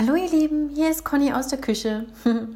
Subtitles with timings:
[0.00, 2.06] Hallo ihr Lieben, hier ist Conny aus der Küche.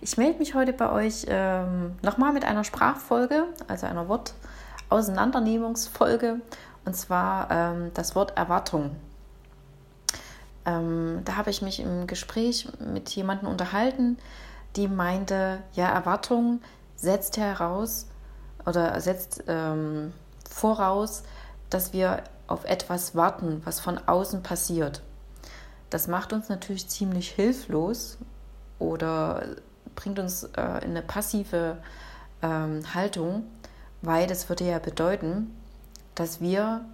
[0.00, 6.40] Ich melde mich heute bei euch ähm, nochmal mit einer Sprachfolge, also einer Wortauseinandernehmungsfolge,
[6.84, 8.94] und zwar ähm, das Wort Erwartung.
[10.64, 14.16] Ähm, da habe ich mich im Gespräch mit jemandem unterhalten,
[14.76, 16.60] die meinte, ja, Erwartung
[16.94, 18.06] setzt heraus
[18.64, 20.12] oder setzt ähm,
[20.48, 21.24] voraus,
[21.68, 25.02] dass wir auf etwas warten, was von außen passiert.
[25.92, 28.16] Das macht uns natürlich ziemlich hilflos
[28.78, 29.42] oder
[29.94, 31.76] bringt uns äh, in eine passive
[32.40, 33.44] ähm, Haltung,
[34.00, 35.54] weil das würde ja bedeuten,
[36.14, 36.86] dass wir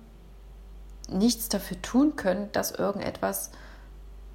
[1.09, 3.53] nichts dafür tun können, dass irgendetwas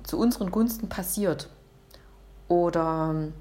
[0.03, 1.49] zu unseren Gunsten passiert.
[2.47, 3.33] Oder ähm,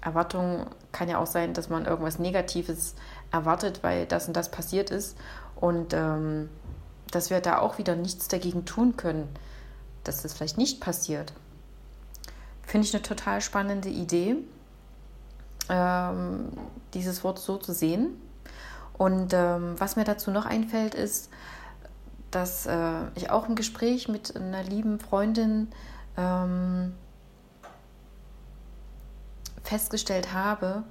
[0.00, 2.94] Erwartung kann ja auch sein, dass man irgendwas Negatives
[3.30, 5.18] erwartet, weil das und das passiert ist
[5.56, 6.48] und ähm,
[7.10, 9.28] dass wir da auch wieder nichts dagegen tun können
[10.04, 11.32] dass das vielleicht nicht passiert.
[12.62, 14.36] Finde ich eine total spannende Idee,
[15.68, 16.52] ähm,
[16.94, 18.20] dieses Wort so zu sehen.
[18.96, 21.30] Und ähm, was mir dazu noch einfällt, ist,
[22.30, 25.68] dass äh, ich auch im Gespräch mit einer lieben Freundin
[26.16, 26.94] ähm,
[29.62, 30.84] festgestellt habe,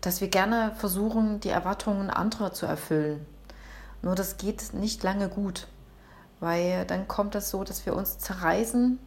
[0.00, 3.24] dass wir gerne versuchen, die Erwartungen anderer zu erfüllen.
[4.02, 5.66] Nur das geht nicht lange gut
[6.40, 8.98] weil dann kommt es so, dass wir uns zerreißen,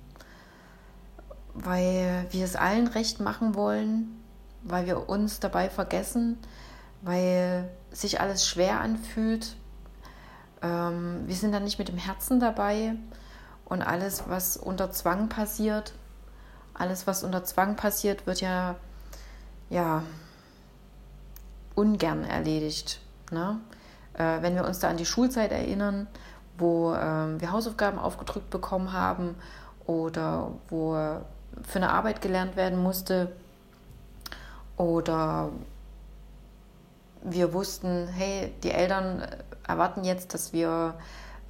[1.54, 4.22] weil wir es allen recht machen wollen,
[4.64, 6.38] weil wir uns dabei vergessen,
[7.02, 9.56] weil sich alles schwer anfühlt.
[10.62, 12.96] Ähm, wir sind dann nicht mit dem Herzen dabei
[13.66, 15.94] und alles, was unter Zwang passiert,
[16.74, 18.76] alles, was unter Zwang passiert, wird ja,
[19.70, 20.04] ja
[21.76, 23.00] ungern erledigt.
[23.32, 23.60] Ne?
[24.14, 26.08] Äh, wenn wir uns da an die Schulzeit erinnern,
[26.60, 29.36] wo ähm, wir Hausaufgaben aufgedrückt bekommen haben
[29.86, 30.94] oder wo
[31.64, 33.32] für eine Arbeit gelernt werden musste
[34.78, 35.50] oder
[37.24, 39.26] wir wussten, hey, die Eltern
[39.67, 40.95] erwarten jetzt, dass wir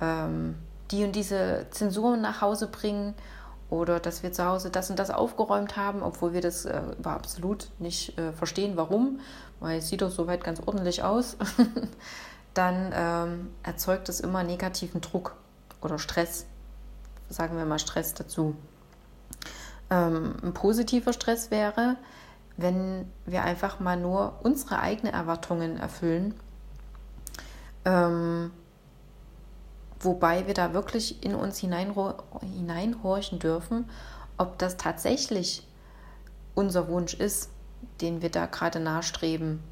[0.01, 0.55] ähm,
[0.91, 3.13] die und diese Zensuren nach Hause bringen
[3.69, 7.69] oder dass wir zu Hause das und das aufgeräumt haben, obwohl wir das äh, absolut
[7.77, 9.19] nicht äh, verstehen, warum,
[9.59, 11.37] weil es sieht doch soweit ganz ordentlich aus.
[12.59, 15.37] dann ähm, erzeugt es immer negativen Druck
[15.79, 16.45] oder Stress.
[17.29, 18.53] Sagen wir mal Stress dazu.
[19.89, 21.95] Ähm, ein positiver Stress wäre,
[22.57, 26.33] wenn wir einfach mal nur unsere eigenen Erwartungen erfüllen.
[27.85, 28.51] Ähm,
[30.01, 33.89] wobei wir da wirklich in uns hineinhorchen dürfen,
[34.37, 35.65] ob das tatsächlich
[36.55, 37.51] unser Wunsch ist,
[38.01, 39.63] den wir da gerade nachstreben.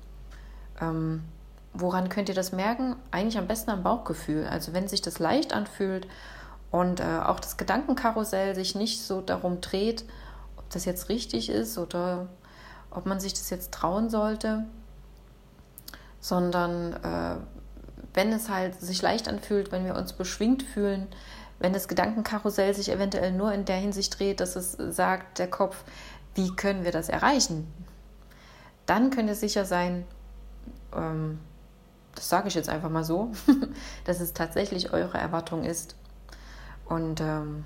[0.80, 1.24] Ähm,
[1.80, 2.96] Woran könnt ihr das merken?
[3.12, 4.48] Eigentlich am besten am Bauchgefühl.
[4.48, 6.08] Also wenn sich das leicht anfühlt
[6.72, 10.04] und äh, auch das Gedankenkarussell sich nicht so darum dreht,
[10.58, 12.30] ob das jetzt richtig ist oder
[12.90, 14.66] ob man sich das jetzt trauen sollte,
[16.20, 17.36] sondern äh,
[18.16, 21.08] wenn es halt sich leicht anfühlt, wenn wir uns beschwingt fühlen,
[21.60, 25.84] wenn das Gedankenkarussell sich eventuell nur in der Hinsicht dreht, dass es sagt, der Kopf,
[26.34, 27.72] wie können wir das erreichen?
[28.88, 30.06] Dann könnt ihr sicher sein,
[30.96, 31.38] ähm,
[32.30, 33.32] sage ich jetzt einfach mal so,
[34.06, 35.96] dass es tatsächlich eure Erwartung ist.
[36.86, 37.66] Und ähm,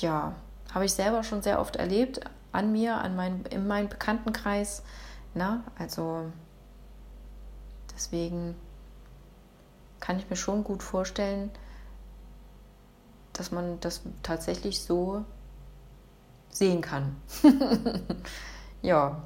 [0.00, 0.34] ja,
[0.72, 2.20] habe ich selber schon sehr oft erlebt,
[2.52, 4.82] an mir, an mein, in meinem Bekanntenkreis.
[5.34, 6.30] Na, also
[7.94, 8.56] deswegen
[10.00, 11.50] kann ich mir schon gut vorstellen,
[13.32, 15.24] dass man das tatsächlich so
[16.50, 17.16] sehen kann.
[18.82, 19.22] ja,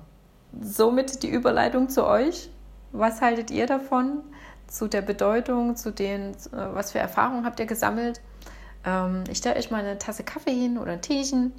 [0.60, 2.50] somit die Überleitung zu euch.
[2.97, 4.22] Was haltet ihr davon?
[4.69, 8.21] Zu der Bedeutung, zu den, äh, was für Erfahrungen habt ihr gesammelt?
[8.87, 11.53] Ähm, ich stelle euch mal eine Tasse Kaffee hin oder ein Teechen.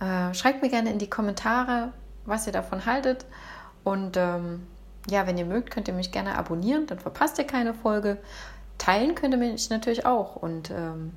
[0.00, 1.92] Äh, schreibt mir gerne in die Kommentare,
[2.24, 3.26] was ihr davon haltet.
[3.84, 4.66] Und ähm,
[5.10, 8.16] ja, wenn ihr mögt, könnt ihr mich gerne abonnieren, dann verpasst ihr keine Folge.
[8.78, 10.36] Teilen könnt ihr mich natürlich auch.
[10.36, 11.12] Und ähm,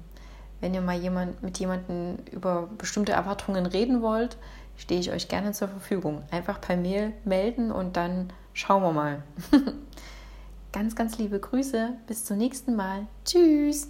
[0.59, 4.35] wenn ihr mal jemand, mit jemandem über bestimmte Erwartungen reden wollt,
[4.75, 6.23] stehe ich euch gerne zur Verfügung.
[6.31, 9.21] Einfach per Mail melden und dann Schauen wir mal.
[10.71, 11.93] ganz, ganz liebe Grüße.
[12.07, 13.05] Bis zum nächsten Mal.
[13.23, 13.87] Tschüss.